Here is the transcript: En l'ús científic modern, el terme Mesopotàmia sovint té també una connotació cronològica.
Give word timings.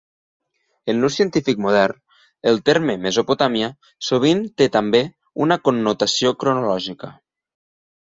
En 0.91 0.99
l'ús 1.01 1.17
científic 1.19 1.59
modern, 1.65 1.99
el 2.51 2.57
terme 2.69 2.95
Mesopotàmia 3.03 3.67
sovint 4.07 4.41
té 4.63 4.69
també 4.77 5.03
una 5.47 5.59
connotació 5.69 6.33
cronològica. 6.45 7.11